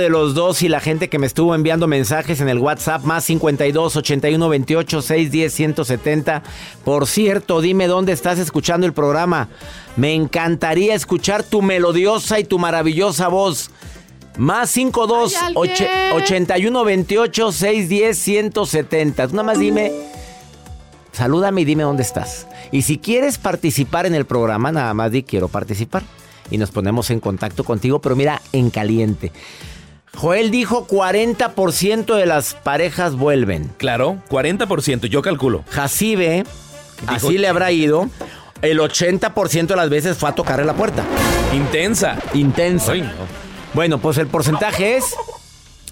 [0.00, 3.24] De los dos y la gente que me estuvo enviando mensajes en el WhatsApp más
[3.24, 6.42] 52 81 28 610 170.
[6.84, 9.48] Por cierto, dime dónde estás escuchando el programa.
[9.96, 13.70] Me encantaría escuchar tu melodiosa y tu maravillosa voz.
[14.36, 19.26] Más 52 81 28 610 170.
[19.28, 19.92] Nada más dime.
[21.12, 22.46] Salúdame y dime dónde estás.
[22.72, 26.02] Y si quieres participar en el programa, nada más di quiero participar
[26.50, 29.32] y nos ponemos en contacto contigo, pero mira, en caliente.
[30.20, 33.70] Joel dijo 40% de las parejas vuelven.
[33.78, 35.64] Claro, 40%, yo calculo.
[35.70, 36.44] Jacibe,
[37.06, 38.10] así le habrá ido.
[38.60, 41.04] El 80% de las veces fue a tocarle la puerta.
[41.54, 42.18] Intensa.
[42.34, 42.92] Intensa.
[43.72, 45.14] Bueno, pues el porcentaje es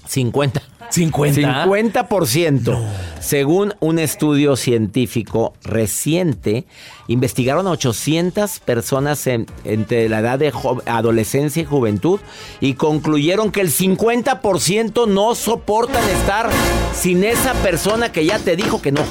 [0.07, 0.61] 50.
[0.91, 1.67] 50.
[1.67, 2.79] 50%.
[3.21, 6.67] Según un estudio científico reciente,
[7.09, 10.53] investigaron a 800 personas entre la edad de
[10.87, 12.21] adolescencia y juventud
[12.61, 16.49] y concluyeron que el 50% no soportan estar
[16.95, 19.03] sin esa persona que ya te dijo que no.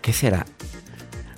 [0.00, 0.46] ¿Qué será?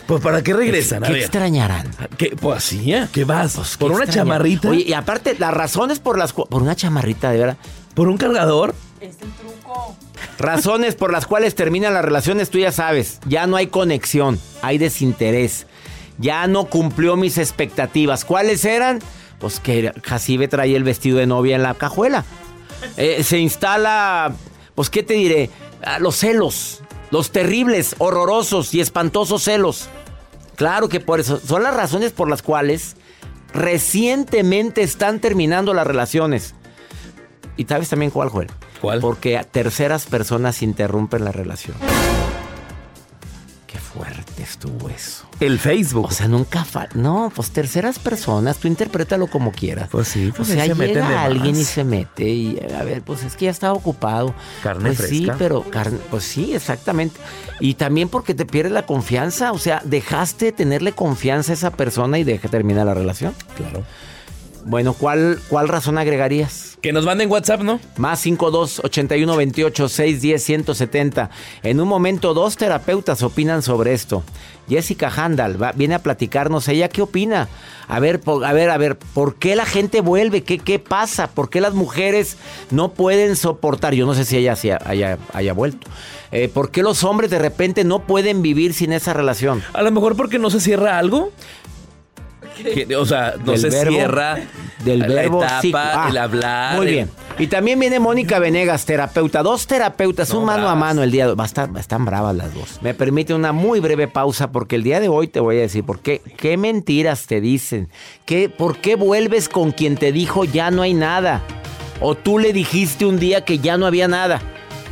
[0.08, 1.02] Pues ¿para qué regresan?
[1.02, 1.94] ¿Qué, extrañarán?
[2.16, 3.06] ¿Qué, pues así, ¿eh?
[3.12, 3.56] ¿Qué vas?
[3.56, 4.70] Pues, ¿Por una chamarrita?
[4.70, 6.48] Oye, y aparte, las razones por las cuales...
[6.48, 7.56] Por una chamarrita, de verdad.
[7.92, 8.74] ¿Por un cargador?
[9.02, 9.94] Es el truco.
[10.38, 13.20] Razones por las cuales terminan las relaciones, tú ya sabes.
[13.26, 15.66] Ya no hay conexión, hay desinterés.
[16.16, 18.24] Ya no cumplió mis expectativas.
[18.24, 19.00] ¿Cuáles eran?
[19.38, 22.24] Pues que Jacibe traía el vestido de novia en la cajuela.
[22.96, 24.32] Eh, se instala,
[24.74, 25.50] pues, ¿qué te diré?
[25.84, 26.80] Ah, los celos.
[27.10, 29.88] Los terribles, horrorosos y espantosos celos.
[30.56, 31.38] Claro que por eso.
[31.38, 32.96] Son las razones por las cuales
[33.52, 36.54] recientemente están terminando las relaciones.
[37.56, 38.50] ¿Y sabes también cuál, Joel?
[38.80, 39.00] ¿Cuál?
[39.00, 41.76] Porque terceras personas interrumpen la relación.
[43.66, 45.27] Qué fuerte estuvo eso.
[45.40, 46.06] El Facebook.
[46.06, 46.96] O sea, nunca falta.
[46.98, 49.88] No, pues terceras personas, tú interprétalo como quieras.
[49.90, 53.22] Pues sí, pues o sea, se llega alguien y se mete y a ver, pues
[53.22, 54.34] es que ya estaba ocupado.
[54.62, 55.36] Carne pues sí, fresca.
[55.38, 57.20] pero carne, pues sí, exactamente.
[57.60, 61.70] Y también porque te pierdes la confianza, o sea, dejaste de tenerle confianza a esa
[61.70, 63.32] persona y deja terminar la relación.
[63.56, 63.84] Claro.
[64.64, 66.76] Bueno, ¿cuál, cuál razón agregarías?
[66.82, 67.80] Que nos manden WhatsApp, ¿no?
[67.96, 71.30] Más 52 81 28 610 170.
[71.62, 74.22] En un momento, dos terapeutas opinan sobre esto.
[74.68, 76.68] Jessica Handal va- viene a platicarnos.
[76.68, 77.48] ¿Ella qué opina?
[77.88, 80.42] A ver, a ver, a ver, ¿por qué la gente vuelve?
[80.44, 81.28] ¿Qué, qué pasa?
[81.28, 82.36] ¿Por qué las mujeres
[82.70, 83.94] no pueden soportar?
[83.94, 84.54] Yo no sé si ella
[85.32, 85.88] haya vuelto.
[86.30, 89.62] Eh, ¿Por qué los hombres de repente no pueden vivir sin esa relación?
[89.72, 91.32] A lo mejor porque no se cierra algo.
[92.62, 94.38] Que, o sea, no Del se verbo- cierra
[94.84, 95.72] del la verbo etapa, sí.
[95.74, 96.76] Ah, el hablar.
[96.76, 97.10] Muy el- bien.
[97.38, 99.42] Y también viene Mónica Venegas, terapeuta.
[99.44, 101.36] Dos terapeutas, No, un mano a mano el día de hoy.
[101.36, 102.78] Va a estar, están bravas las dos.
[102.82, 105.84] Me permite una muy breve pausa porque el día de hoy te voy a decir
[105.84, 106.20] por qué.
[106.36, 107.88] ¿Qué mentiras te dicen?
[108.24, 111.42] ¿Qué, ¿Por qué vuelves con quien te dijo ya no hay nada?
[112.00, 114.40] O tú le dijiste un día que ya no había nada.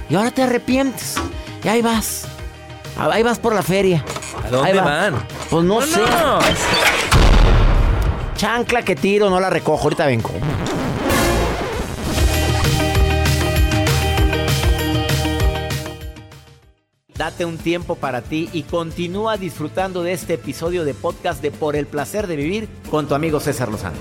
[0.09, 1.17] Y ahora te arrepientes.
[1.65, 2.27] Y ahí vas.
[2.97, 4.05] Ahí vas por la feria.
[4.45, 5.15] ¿A dónde Ahí van?
[5.51, 6.01] Pues no sé.
[6.01, 6.45] ¡Vámonos!
[8.37, 9.85] Chancla que tiro no la recojo.
[9.85, 10.31] Ahorita vengo.
[17.17, 21.75] Date un tiempo para ti y continúa disfrutando de este episodio de podcast de Por
[21.75, 23.97] el placer de vivir con tu amigo César Lozano.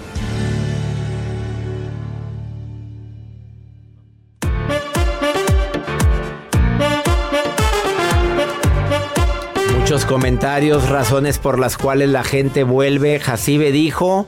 [9.96, 13.18] Muchos comentarios, razones por las cuales la gente vuelve.
[13.22, 14.28] Jacibe dijo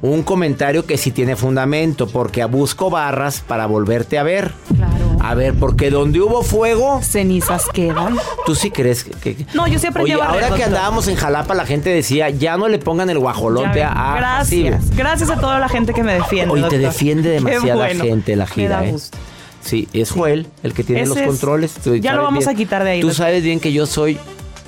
[0.00, 4.52] un comentario que sí tiene fundamento, porque busco barras para volverte a ver.
[4.76, 4.94] Claro.
[5.18, 8.16] A ver, porque donde hubo fuego, Cenizas quedan.
[8.46, 9.34] ¿tú sí crees que...?
[9.34, 12.56] que- No, yo siempre Oye, llevo ahora que andábamos en Jalapa, la gente decía, ya
[12.56, 13.98] no le pongan el guajolote Ya ven.
[13.98, 14.14] a.
[14.18, 14.90] Gracias.
[14.96, 16.54] Gracias a toda la gente que me defiende.
[16.54, 18.04] Oye, te defiende demasiada bueno.
[18.04, 18.92] gente la Me gira, ¿eh?
[18.92, 19.18] gusto.
[19.62, 21.72] Sí, es Joel el que tiene Ese los es- controles.
[21.74, 22.50] Tú ya lo vamos bien.
[22.50, 24.16] a quitar de ahí, Tú sabes bien que yo soy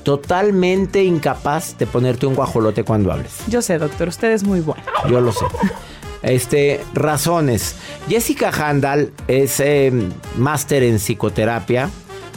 [0.03, 3.33] totalmente incapaz de ponerte un guajolote cuando hables.
[3.49, 4.83] Yo sé, doctor, usted es muy bueno.
[5.09, 5.45] Yo lo sé.
[6.23, 7.77] Este, razones.
[8.09, 9.93] Jessica Handal es eh,
[10.37, 11.89] máster en psicoterapia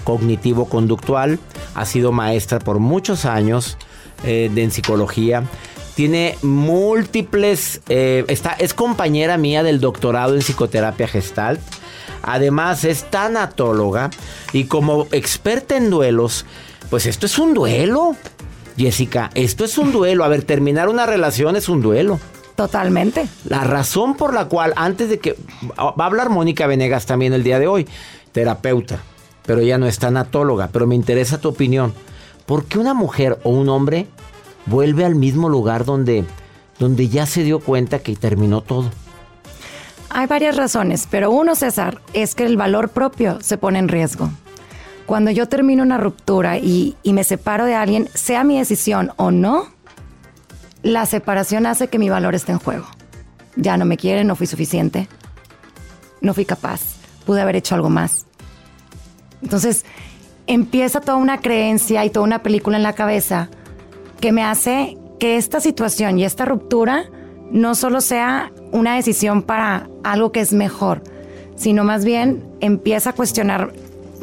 [0.04, 1.40] cognitivo-conductual.
[1.76, 3.78] Ha sido maestra por muchos años
[4.24, 5.44] eh, de, en psicología.
[5.96, 7.82] Tiene múltiples.
[7.90, 11.62] eh, está, es compañera mía del doctorado en psicoterapia gestalt.
[12.22, 14.10] Además, es tanatóloga
[14.54, 16.46] y como experta en duelos,
[16.94, 18.16] pues esto es un duelo.
[18.78, 20.24] Jessica, esto es un duelo.
[20.24, 22.20] A ver, terminar una relación es un duelo.
[22.56, 23.28] Totalmente.
[23.46, 25.36] La razón por la cual, antes de que.
[25.76, 27.88] Va a hablar Mónica Venegas también el día de hoy,
[28.32, 29.00] terapeuta,
[29.44, 31.96] pero ella no es tanatóloga, pero me interesa tu opinión.
[32.46, 34.06] ¿Por qué una mujer o un hombre
[34.68, 36.26] vuelve al mismo lugar donde,
[36.78, 38.92] donde ya se dio cuenta que terminó todo?
[40.12, 44.30] Hay varias razones, pero uno, César, es que el valor propio se pone en riesgo.
[45.06, 49.68] Cuando yo termino una ruptura y, me separo de alguien, sea mi decisión o no,
[50.82, 52.86] la separación hace que mi valor esté en juego.
[53.56, 55.08] Ya no me quiere, no fui suficiente,
[56.22, 56.82] no fui capaz,
[57.26, 58.26] pude haber hecho algo más.
[59.42, 59.86] Entonces,
[60.48, 63.50] empieza toda una creencia y toda una película en la cabeza
[64.22, 67.06] que me hace que esta situación y esta ruptura
[67.52, 71.04] no solo sea una decisión para algo que es mejor,
[71.56, 73.74] sino más bien empieza a cuestionar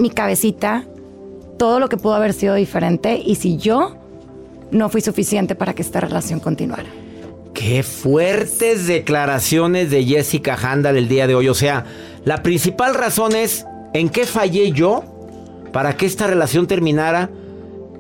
[0.01, 0.85] mi cabecita
[1.59, 3.95] todo lo que pudo haber sido diferente y si yo
[4.71, 6.89] no fui suficiente para que esta relación continuara.
[7.53, 11.49] Qué fuertes declaraciones de Jessica Handal el día de hoy.
[11.49, 11.85] O sea,
[12.25, 15.05] la principal razón es en qué fallé yo
[15.73, 17.29] para que esta relación terminara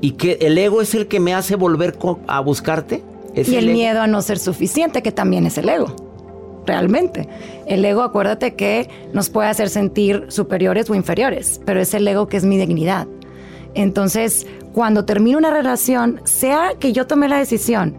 [0.00, 3.02] y que el ego es el que me hace volver a buscarte.
[3.34, 5.94] ¿Es Y el miedo a no ser suficiente, que también es el ego.
[6.66, 7.28] Realmente.
[7.66, 12.28] El ego, acuérdate que nos puede hacer sentir superiores o inferiores, pero es el ego
[12.28, 13.06] que es mi dignidad.
[13.74, 17.96] Entonces, cuando termino una relación, sea que yo tomé la decisión,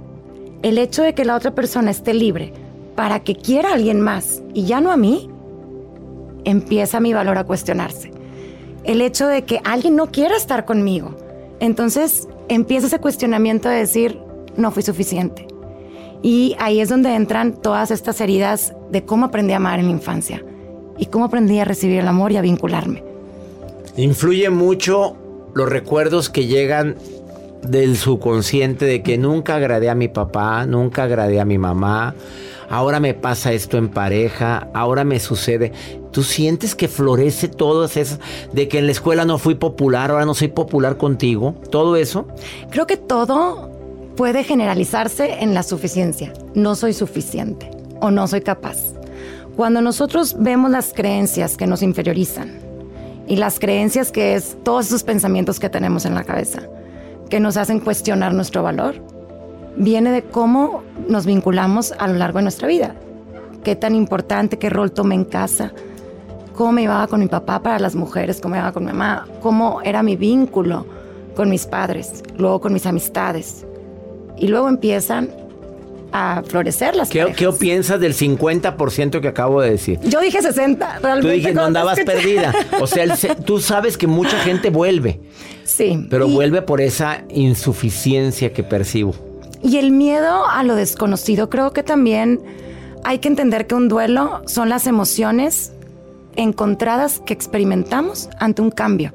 [0.63, 2.53] el hecho de que la otra persona esté libre
[2.95, 5.29] para que quiera a alguien más y ya no a mí,
[6.43, 8.11] empieza mi valor a cuestionarse.
[8.83, 11.15] El hecho de que alguien no quiera estar conmigo,
[11.59, 14.19] entonces empieza ese cuestionamiento de decir,
[14.57, 15.47] no fui suficiente.
[16.23, 19.91] Y ahí es donde entran todas estas heridas de cómo aprendí a amar en la
[19.91, 20.43] infancia
[20.97, 23.03] y cómo aprendí a recibir el amor y a vincularme.
[23.97, 25.15] Influye mucho
[25.53, 26.95] los recuerdos que llegan
[27.63, 32.15] del subconsciente de que nunca agradé a mi papá, nunca agradé a mi mamá.
[32.69, 35.73] Ahora me pasa esto en pareja, ahora me sucede.
[36.11, 38.17] ¿Tú sientes que florece todo eso?
[38.53, 41.55] De que en la escuela no fui popular, ahora no soy popular contigo.
[41.69, 42.27] ¿Todo eso?
[42.69, 43.70] Creo que todo
[44.21, 46.31] puede generalizarse en la suficiencia.
[46.53, 48.77] No soy suficiente o no soy capaz.
[49.55, 52.51] Cuando nosotros vemos las creencias que nos inferiorizan
[53.25, 56.61] y las creencias que es todos esos pensamientos que tenemos en la cabeza,
[57.31, 58.93] que nos hacen cuestionar nuestro valor,
[59.75, 62.93] viene de cómo nos vinculamos a lo largo de nuestra vida.
[63.63, 65.73] Qué tan importante, qué rol tomé en casa,
[66.53, 69.27] cómo me llevaba con mi papá para las mujeres, cómo me llevaba con mi mamá,
[69.41, 70.85] cómo era mi vínculo
[71.35, 73.65] con mis padres, luego con mis amistades.
[74.41, 75.29] Y luego empiezan
[76.13, 79.97] a florecer las ¿Qué, ¿Qué piensas del 50% que acabo de decir?
[80.03, 81.21] Yo dije 60, realmente.
[81.21, 82.53] Tú dijiste, no andabas escuché- perdida.
[82.81, 83.13] O sea, el
[83.45, 85.21] tú sabes que mucha gente vuelve,
[85.63, 86.05] Sí.
[86.09, 89.13] pero y, vuelve por esa insuficiencia que percibo.
[89.63, 92.41] y el miedo a lo desconocido, creo que también
[93.05, 95.71] hay que entender que un duelo son las emociones
[96.35, 99.13] encontradas que experimentamos ante un cambio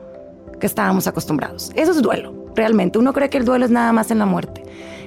[0.61, 1.73] que estábamos acostumbrados.
[1.75, 2.99] Eso es duelo, realmente.
[2.99, 4.63] Uno cree que el duelo es nada más en la muerte.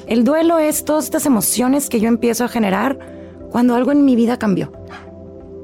[0.10, 2.98] El duelo es todas estas emociones que yo empiezo a generar
[3.52, 4.72] cuando algo en mi vida cambió.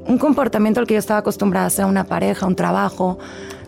[0.05, 3.17] Un comportamiento al que yo estaba acostumbrada, sea una pareja, un trabajo,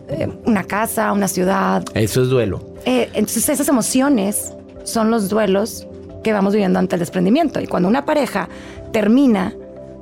[0.08, 1.84] eh, una casa, una ciudad.
[1.94, 2.60] Eso es duelo.
[2.84, 4.52] Eh, entonces esas emociones
[4.84, 5.88] son los duelos
[6.22, 7.60] que vamos viviendo ante el desprendimiento.
[7.60, 8.48] Y cuando una pareja
[8.92, 9.56] termina,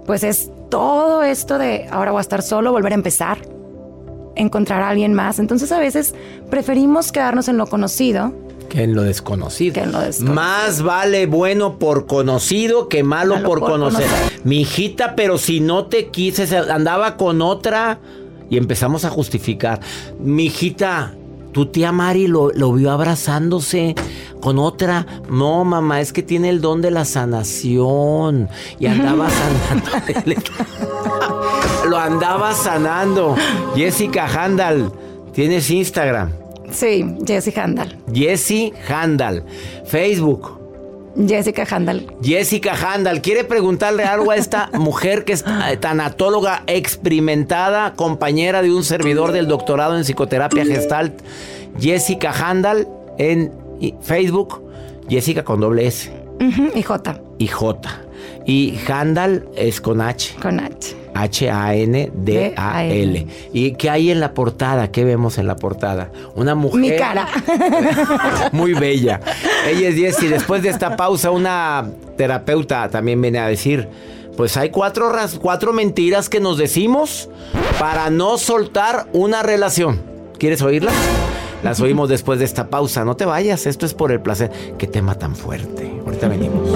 [0.05, 3.39] pues es todo esto de ahora voy a estar solo, volver a empezar,
[4.35, 5.39] encontrar a alguien más.
[5.39, 6.15] Entonces a veces
[6.51, 8.35] preferimos quedarnos en lo conocido.
[8.69, 9.75] Que en lo desconocido.
[9.75, 10.35] Que en lo desconocido.
[10.35, 14.07] Más vale bueno por conocido que malo, Malo por, por conocer.
[14.09, 14.41] conocer.
[14.45, 17.99] Mi hijita, pero si no te quise, se- andaba con otra.
[18.51, 19.81] Y empezamos a justificar.
[20.21, 21.15] Mi hijita,
[21.53, 23.95] tu tía Mari lo, lo vio abrazándose
[24.41, 25.05] con otra.
[25.31, 28.49] No, mamá, es que tiene el don de la sanación.
[28.79, 30.41] Y andaba sanando.
[31.89, 33.35] lo andaba sanando.
[33.75, 34.93] Jessica Handal,
[35.33, 36.31] tienes Instagram.
[36.77, 37.97] Sí, Jessica Handal.
[38.13, 39.45] Jessy Handal.
[39.87, 40.61] Facebook.
[41.27, 42.07] Jessica Handal.
[42.23, 48.71] Jessica Handal quiere preguntarle algo a esta mujer que es eh, tanatóloga experimentada, compañera de
[48.75, 51.15] un servidor del doctorado en psicoterapia gestalt.
[51.81, 52.87] Jessica Handal
[53.19, 53.53] en
[54.03, 54.63] Facebook.
[55.09, 57.21] Jessica con doble S Ujú, Y J.
[57.39, 58.01] y J.
[58.45, 60.35] Y Handal es con H.
[60.43, 60.95] Con H.
[61.17, 63.27] H-A-N-D-A-L.
[63.53, 64.91] ¿Y qué hay en la portada?
[64.91, 66.11] ¿Qué vemos en la portada?
[66.35, 66.81] Una mujer.
[66.81, 67.29] Mi cara.
[68.53, 69.21] Muy bella.
[69.67, 70.29] Ella es Jessie.
[70.29, 73.89] Después de esta pausa, una terapeuta también viene a decir:
[74.37, 77.29] Pues hay cuatro, cuatro mentiras que nos decimos
[77.79, 80.01] para no soltar una relación.
[80.39, 80.95] ¿Quieres oírlas?
[81.63, 83.05] Las oímos después de esta pausa.
[83.05, 84.51] No te vayas, esto es por el placer.
[84.79, 85.91] Qué tema tan fuerte.
[86.05, 86.76] Ahorita venimos.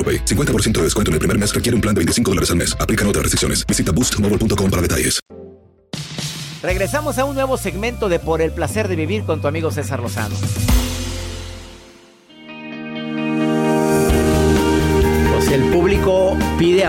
[0.01, 0.25] AroPay.
[0.25, 2.75] 50% de descuento en el primer mes requiere un plan de 25 dólares al mes.
[2.79, 3.65] Aplican otras restricciones.
[3.67, 5.19] Visita boostmobile.com para detalles.
[6.61, 9.99] Regresamos a un nuevo segmento de Por el placer de vivir con tu amigo César
[9.99, 10.35] Lozano.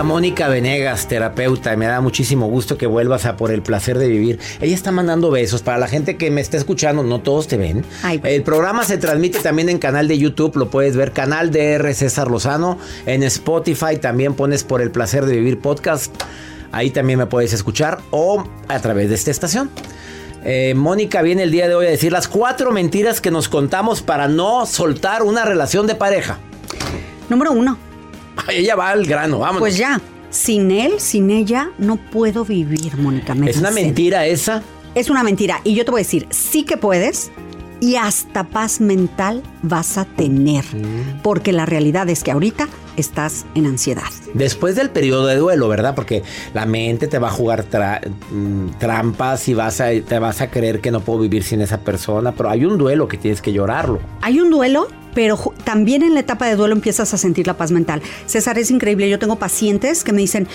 [0.03, 3.97] A Mónica Venegas, terapeuta, y me da muchísimo gusto que vuelvas a Por el placer
[3.97, 4.37] de vivir.
[4.59, 7.85] Ella está mandando besos para la gente que me está escuchando, no todos te ven.
[8.23, 12.29] El programa se transmite también en canal de YouTube, lo puedes ver, canal DR César
[12.29, 16.13] Lozano, en Spotify también pones Por el placer de vivir podcast.
[16.73, 19.69] Ahí también me puedes escuchar o a través de esta estación.
[20.43, 24.01] Eh, Mónica viene el día de hoy a decir las cuatro mentiras que nos contamos
[24.01, 26.39] para no soltar una relación de pareja.
[27.29, 27.92] Número uno.
[28.49, 29.59] Ella va al grano, vámonos.
[29.61, 29.99] Pues ya,
[30.29, 33.35] sin él, sin ella, no puedo vivir, Mónica.
[33.45, 34.61] ¿Es una mentira esa?
[34.95, 35.59] Es una mentira.
[35.63, 37.31] Y yo te voy a decir, sí que puedes
[37.79, 40.63] y hasta paz mental vas a tener.
[40.65, 41.21] Mm.
[41.21, 44.03] Porque la realidad es que ahorita estás en ansiedad.
[44.35, 45.95] Después del periodo de duelo, ¿verdad?
[45.95, 46.21] Porque
[46.53, 47.99] la mente te va a jugar tra-
[48.31, 51.79] mm, trampas y vas a, te vas a creer que no puedo vivir sin esa
[51.81, 53.99] persona, pero hay un duelo que tienes que llorarlo.
[54.21, 57.71] Hay un duelo, pero también en la etapa de duelo empiezas a sentir la paz
[57.71, 58.01] mental.
[58.25, 59.09] César, es increíble.
[59.09, 60.47] Yo tengo pacientes que me dicen,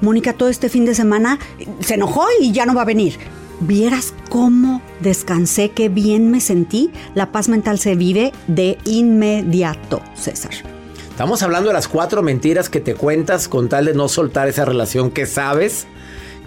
[0.00, 1.38] Mónica, todo este fin de semana
[1.80, 3.18] se enojó y ya no va a venir.
[3.60, 6.90] Vieras cómo descansé, qué bien me sentí.
[7.14, 10.52] La paz mental se vive de inmediato, César.
[11.10, 14.64] Estamos hablando de las cuatro mentiras que te cuentas con tal de no soltar esa
[14.64, 15.86] relación que sabes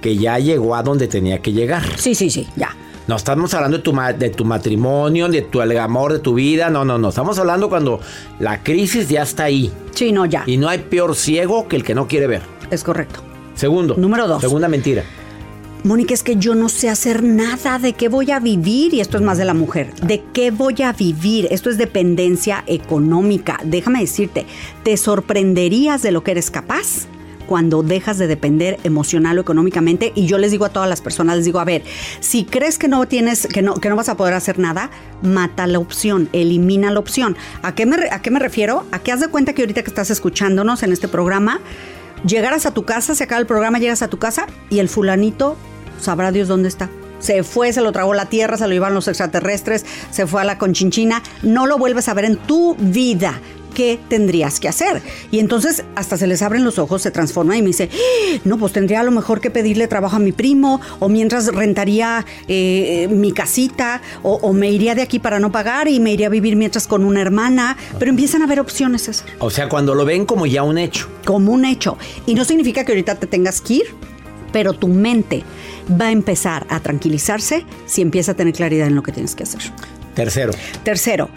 [0.02, 1.84] que ya llegó a donde tenía que llegar.
[1.98, 2.76] Sí, sí, sí, ya.
[3.08, 6.70] No estamos hablando de tu, de tu matrimonio, de tu el amor, de tu vida.
[6.70, 7.10] No, no, no.
[7.10, 8.00] Estamos hablando cuando
[8.40, 9.72] la crisis ya está ahí.
[9.92, 10.44] Sí, no, ya.
[10.48, 12.42] Y no hay peor ciego que el que no quiere ver.
[12.72, 13.22] Es correcto.
[13.54, 13.96] Segundo.
[13.96, 14.42] Número dos.
[14.42, 15.04] Segunda mentira.
[15.84, 19.18] Mónica, es que yo no sé hacer nada de qué voy a vivir y esto
[19.18, 19.94] es más de la mujer.
[20.02, 21.48] ¿De qué voy a vivir?
[21.52, 23.60] Esto es dependencia económica.
[23.64, 24.48] Déjame decirte,
[24.82, 27.06] te sorprenderías de lo que eres capaz
[27.46, 31.38] cuando dejas de depender emocional o económicamente y yo les digo a todas las personas
[31.38, 31.84] les digo, a ver,
[32.20, 34.90] si crees que no tienes que no que no vas a poder hacer nada,
[35.22, 37.38] mata la opción, elimina la opción.
[37.62, 38.86] ¿A qué me a qué me refiero?
[38.92, 41.60] A que haz de cuenta que ahorita que estás escuchándonos en este programa,
[42.25, 45.56] llegaras a tu casa, se acaba el programa, llegas a tu casa y el fulanito
[46.00, 46.90] sabrá Dios dónde está.
[47.20, 50.44] Se fue, se lo tragó la tierra, se lo llevaron los extraterrestres, se fue a
[50.44, 51.24] la conchinchina.
[51.42, 53.40] No lo vuelves a ver en tu vida.
[53.75, 55.03] ¿Qué tendrías que hacer?
[55.29, 58.58] Y entonces hasta se les abren los ojos, se transforma y me dice, "Ah, no,
[58.58, 63.08] pues tendría a lo mejor que pedirle trabajo a mi primo, o mientras rentaría eh,
[63.12, 66.32] mi casita, o, o me iría de aquí para no pagar y me iría a
[66.32, 69.27] vivir mientras con una hermana, pero empiezan a haber opciones, César.
[69.39, 71.08] O sea, cuando lo ven como ya un hecho.
[71.25, 71.98] Como un hecho.
[72.25, 73.86] Y no significa que ahorita te tengas que ir,
[74.53, 75.44] pero tu mente
[76.00, 79.44] va a empezar a tranquilizarse si empieza a tener claridad en lo que tienes que
[79.44, 79.60] hacer.
[80.15, 80.53] Tercero.
[80.86, 81.29] Tercero,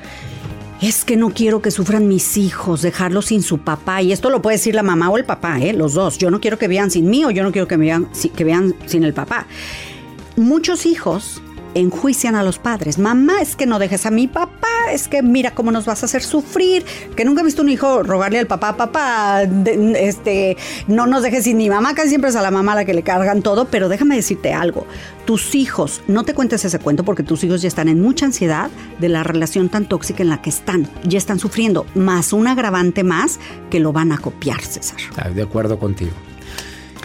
[0.80, 4.02] es que no quiero que sufran mis hijos, dejarlos sin su papá.
[4.02, 5.72] Y esto lo puede decir la mamá o el papá, ¿eh?
[5.72, 6.18] los dos.
[6.18, 8.74] Yo no quiero que vean sin mí o yo no quiero que, vean, que vean
[8.86, 9.46] sin el papá.
[10.36, 11.42] Muchos hijos
[11.74, 12.98] enjuician a los padres.
[12.98, 16.06] Mamá, es que no dejes a mi papá, es que mira cómo nos vas a
[16.06, 16.84] hacer sufrir.
[17.16, 20.56] Que nunca he visto un hijo rogarle al papá, papá, de- este,
[20.86, 23.02] no nos dejes sin mi mamá, casi siempre es a la mamá la que le
[23.02, 24.86] cargan todo, pero déjame decirte algo.
[25.24, 28.70] Tus hijos, no te cuentes ese cuento porque tus hijos ya están en mucha ansiedad
[28.98, 30.88] de la relación tan tóxica en la que están.
[31.04, 33.38] Ya están sufriendo, más un agravante más
[33.70, 34.96] que lo van a copiar, César.
[34.98, 36.12] Estoy de acuerdo contigo.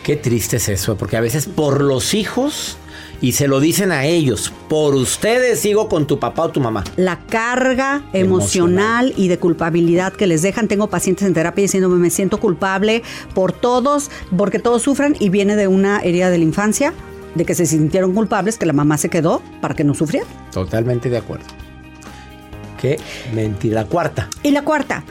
[0.04, 2.78] Qué triste es eso, porque a veces por los hijos
[3.24, 6.84] y se lo dicen a ellos, por ustedes sigo con tu papá o tu mamá.
[6.98, 10.68] la carga emocional, y de culpabilidad que les dejan.
[10.68, 13.02] Tengo pacientes en terapia diciéndome me siento culpable
[13.34, 16.94] por todos, porque todos sufran y viene de una herida de la infancia,
[17.34, 20.28] de que se sintieron culpables, que la mamá se quedó para que no sufrieran.
[20.52, 21.46] Totalmente de acuerdo.
[22.82, 23.00] Qué
[23.34, 23.84] mentira.
[23.84, 24.30] La cuarta.
[24.44, 25.06] Y la cuarta,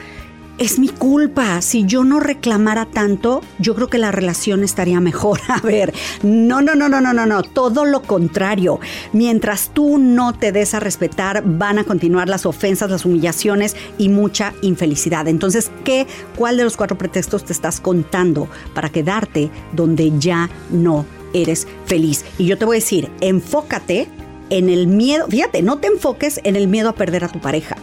[0.57, 1.61] es mi culpa.
[1.61, 5.39] Si yo no reclamara tanto, yo creo que la relación estaría mejor.
[5.47, 7.43] A ver, no, no, no, no, no, no, no.
[7.43, 8.79] Todo lo contrario.
[9.11, 14.09] Mientras tú no te des a respetar, van a continuar las ofensas, las humillaciones y
[14.09, 15.27] mucha infelicidad.
[15.27, 16.07] Entonces, ¿qué,
[16.37, 22.25] cuál de los cuatro pretextos te estás contando para quedarte donde ya no eres feliz?
[22.37, 24.07] Y yo te voy a decir, enfócate
[24.49, 27.75] en el miedo, fíjate, no te enfoques en el miedo a perder a tu pareja.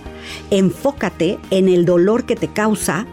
[0.51, 3.07] Enfócate en el dolor que te causa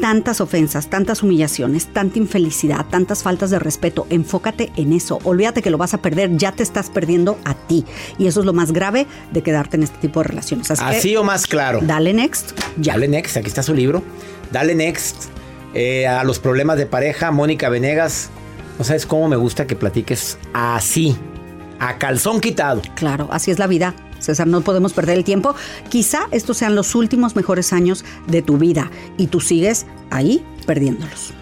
[0.00, 4.06] tantas ofensas, tantas humillaciones, tanta infelicidad, tantas faltas de respeto.
[4.10, 5.18] Enfócate en eso.
[5.24, 7.84] Olvídate que lo vas a perder, ya te estás perdiendo a ti.
[8.18, 10.70] Y eso es lo más grave de quedarte en este tipo de relaciones.
[10.70, 11.80] Así, que, o más claro.
[11.82, 12.52] dale next.
[12.78, 12.94] Ya.
[12.94, 14.02] Dale next, aquí está su libro.
[14.52, 15.26] Dale next
[15.74, 18.30] eh, a los problemas de pareja, Mónica Venegas.
[18.78, 21.16] No sabes cómo me gusta que platiques así,
[21.78, 22.82] a calzón quitado.
[22.94, 23.94] Claro, así es la vida.
[24.18, 25.54] César, no podemos perder el tiempo.
[25.88, 31.32] Quizá estos sean los últimos mejores años de tu vida y tú sigues ahí perdiéndolos.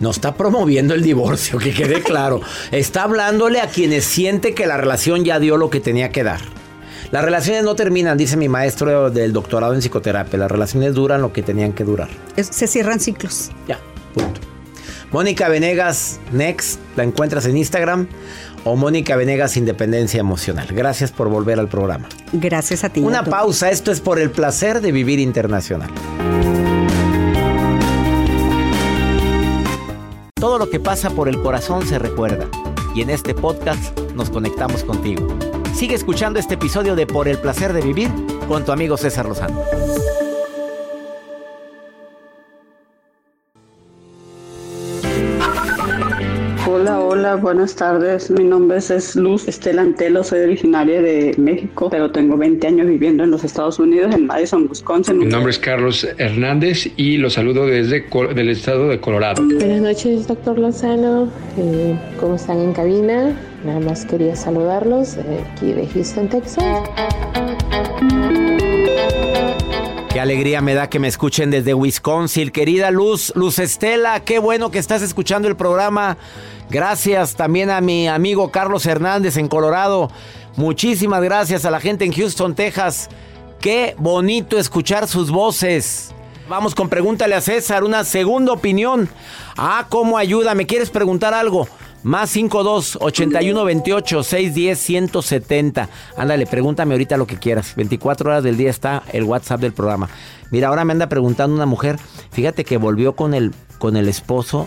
[0.00, 2.40] No está promoviendo el divorcio, que quede claro.
[2.70, 6.40] Está hablándole a quienes siente que la relación ya dio lo que tenía que dar.
[7.10, 10.38] Las relaciones no terminan, dice mi maestro del doctorado en psicoterapia.
[10.38, 12.08] Las relaciones duran lo que tenían que durar.
[12.36, 13.50] Es- se cierran ciclos.
[13.68, 13.78] Ya,
[14.14, 14.40] punto.
[15.12, 18.08] Mónica Venegas, Next, la encuentras en Instagram
[18.64, 20.68] o Mónica Venegas Independencia Emocional.
[20.70, 22.08] Gracias por volver al programa.
[22.32, 23.00] Gracias a ti.
[23.00, 25.90] Una pausa, esto es por el placer de vivir internacional.
[30.34, 32.48] Todo lo que pasa por el corazón se recuerda
[32.94, 35.28] y en este podcast nos conectamos contigo.
[35.74, 38.10] Sigue escuchando este episodio de Por el placer de vivir
[38.48, 39.62] con tu amigo César Lozano.
[46.82, 48.28] Hola, hola, buenas tardes.
[48.28, 53.22] Mi nombre es Luz Estela Antelo, soy originaria de México, pero tengo 20 años viviendo
[53.22, 55.16] en los Estados Unidos, en Madison, Wisconsin.
[55.16, 59.44] Mi nombre es Carlos Hernández y lo saludo desde del estado de Colorado.
[59.44, 61.28] Buenas noches, doctor Lozano.
[61.56, 63.32] Eh, ¿Cómo están en cabina?
[63.64, 66.64] Nada más quería saludarlos eh, aquí de Houston, Texas.
[70.12, 72.50] Qué alegría me da que me escuchen desde Wisconsin.
[72.50, 76.18] Querida Luz, Luz Estela, qué bueno que estás escuchando el programa.
[76.68, 80.10] Gracias también a mi amigo Carlos Hernández en Colorado.
[80.56, 83.08] Muchísimas gracias a la gente en Houston, Texas.
[83.58, 86.14] Qué bonito escuchar sus voces.
[86.46, 89.08] Vamos con pregúntale a César, una segunda opinión.
[89.56, 90.54] Ah, ¿cómo ayuda?
[90.54, 91.66] ¿Me quieres preguntar algo?
[92.02, 95.88] Más 52 81 28 610 170.
[96.16, 97.74] Ándale, pregúntame ahorita lo que quieras.
[97.76, 100.08] 24 horas del día está el WhatsApp del programa.
[100.50, 101.96] Mira, ahora me anda preguntando una mujer.
[102.32, 104.64] Fíjate que volvió con el con el esposo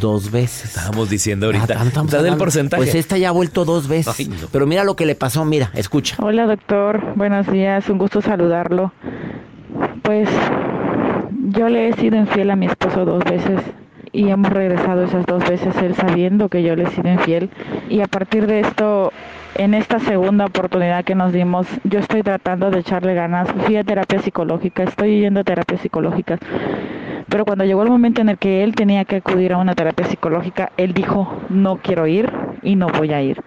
[0.00, 0.64] dos veces.
[0.64, 1.76] Estábamos diciendo ahorita.
[1.78, 2.82] Ah, Da del porcentaje.
[2.82, 4.14] Pues esta ya ha vuelto dos veces.
[4.18, 4.48] Ay, no.
[4.50, 6.16] Pero mira lo que le pasó, mira, escucha.
[6.22, 8.92] Hola doctor, buenos días, un gusto saludarlo.
[10.02, 10.28] Pues
[11.48, 13.60] yo le he sido infiel a mi esposo dos veces
[14.14, 17.50] y hemos regresado esas dos veces él sabiendo que yo le he sido infiel
[17.90, 19.12] y a partir de esto,
[19.56, 23.84] en esta segunda oportunidad que nos dimos, yo estoy tratando de echarle ganas, fui a
[23.84, 26.38] terapia psicológica, estoy yendo a terapia psicológica,
[27.28, 30.06] pero cuando llegó el momento en el que él tenía que acudir a una terapia
[30.06, 32.30] psicológica, él dijo, no quiero ir
[32.62, 33.42] y no voy a ir.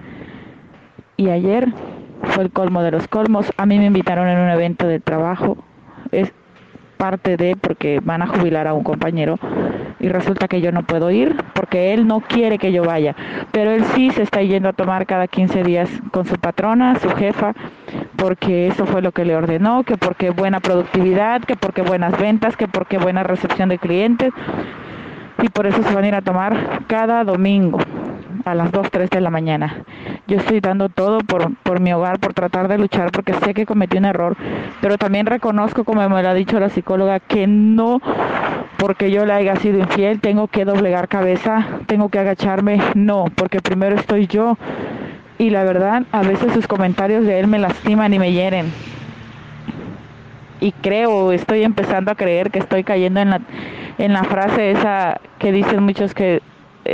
[1.16, 1.74] Y ayer
[2.24, 3.52] fue el colmo de los colmos.
[3.58, 5.58] A mí me invitaron en un evento de trabajo.
[6.12, 6.34] Es,
[6.98, 9.40] parte de porque van a jubilar a un compañero
[10.00, 13.16] y resulta que yo no puedo ir porque él no quiere que yo vaya,
[13.52, 17.10] pero él sí se está yendo a tomar cada 15 días con su patrona, su
[17.10, 17.54] jefa,
[18.16, 22.58] porque eso fue lo que le ordenó, que porque buena productividad, que porque buenas ventas,
[22.58, 24.34] que porque buena recepción de clientes
[25.42, 27.80] y por eso se van a ir a tomar cada domingo
[28.48, 29.84] a las 2, 3 de la mañana.
[30.28, 33.66] Yo estoy dando todo por, por mi hogar, por tratar de luchar, porque sé que
[33.66, 34.36] cometí un error,
[34.82, 38.02] pero también reconozco, como me lo ha dicho la psicóloga, que no
[38.78, 43.60] porque yo le haya sido infiel, tengo que doblegar cabeza, tengo que agacharme, no, porque
[43.60, 44.58] primero estoy yo.
[45.40, 48.72] Y la verdad, a veces sus comentarios de él me lastiman y me hieren.
[50.60, 53.42] Y creo, estoy empezando a creer que estoy cayendo en la,
[53.98, 56.42] en la frase esa que dicen muchos que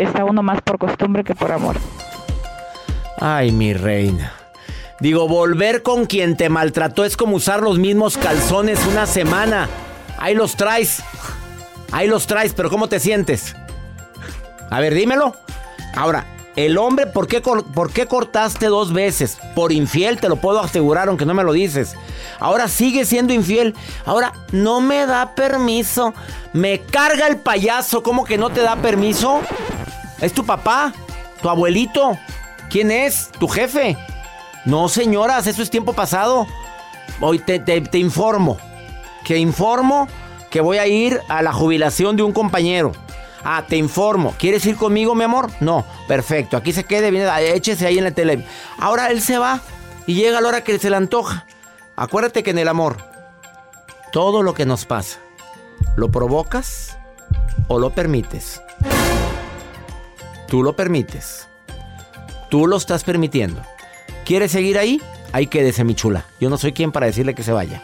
[0.02, 1.76] está uno más por costumbre que por amor.
[3.20, 4.34] Ay, mi reina.
[5.00, 9.68] Digo, volver con quien te maltrató es como usar los mismos calzones una semana.
[10.18, 11.04] Ahí los traes.
[11.92, 13.56] Ahí los traes, pero ¿cómo te sientes?
[14.70, 15.36] A ver, dímelo.
[15.96, 16.26] Ahora,
[16.56, 19.38] el hombre, ¿por qué, ¿por qué cortaste dos veces?
[19.56, 21.96] Por infiel, te lo puedo asegurar, aunque no me lo dices.
[22.40, 23.76] Ahora sigue siendo infiel.
[24.06, 26.14] Ahora, no me da permiso.
[26.54, 28.04] Me carga el payaso.
[28.04, 29.42] ¿Cómo que no te da permiso?
[30.22, 30.94] ¿Es tu papá?
[31.42, 32.18] ¿Tu abuelito?
[32.70, 33.30] ¿Quién es?
[33.40, 33.98] ¿Tu jefe?
[34.66, 36.48] No, señoras, eso es tiempo pasado.
[37.20, 38.58] Hoy te, te, informo.
[39.26, 40.08] Que informo
[40.50, 42.94] que voy a ir a la jubilación de un compañero.
[43.44, 44.34] Ah, te informo.
[44.38, 45.50] ¿Quieres ir conmigo, mi amor?
[45.60, 46.56] No, perfecto.
[46.56, 48.46] Aquí se quede, viene, échese ahí en la tele.
[48.78, 49.60] Ahora él se va
[50.08, 51.46] y llega a la hora que se le antoja.
[51.96, 52.98] Acuérdate que en el amor,
[54.12, 55.20] todo lo que nos pasa,
[55.96, 56.98] ¿lo provocas
[57.68, 58.62] o lo permites?
[60.54, 61.48] Tú lo permites.
[62.52, 63.64] Tú lo estás permitiendo.
[64.24, 65.02] ¿Quieres seguir ahí?
[65.32, 66.28] Ahí quédese, mi chula.
[66.40, 67.82] Yo no soy quien para decirle que se vaya.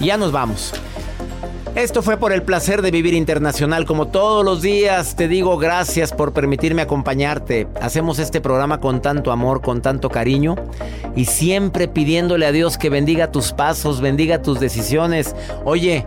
[0.00, 0.74] Ya nos vamos.
[1.74, 3.86] Esto fue por el placer de vivir internacional.
[3.86, 7.68] Como todos los días, te digo gracias por permitirme acompañarte.
[7.80, 10.56] Hacemos este programa con tanto amor, con tanto cariño
[11.16, 15.34] y siempre pidiéndole a Dios que bendiga tus pasos, bendiga tus decisiones.
[15.64, 16.06] Oye,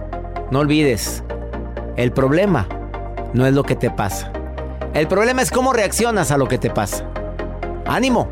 [0.51, 1.23] no olvides,
[1.95, 2.67] el problema
[3.33, 4.31] no es lo que te pasa.
[4.93, 7.09] El problema es cómo reaccionas a lo que te pasa.
[7.85, 8.29] Ánimo.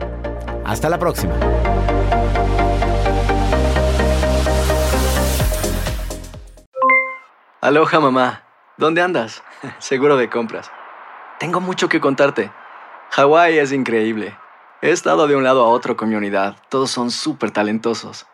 [0.65, 1.35] Hasta la próxima.
[7.61, 8.43] Aloha mamá.
[8.77, 9.43] ¿Dónde andas?
[9.79, 10.71] Seguro de compras.
[11.39, 12.51] Tengo mucho que contarte.
[13.11, 14.37] Hawái es increíble.
[14.81, 16.55] He estado de un lado a otro con.
[16.69, 18.27] Todos son súper talentosos.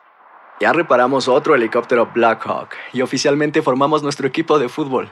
[0.59, 5.11] Ya reparamos otro helicóptero Blackhawk y oficialmente formamos nuestro equipo de fútbol.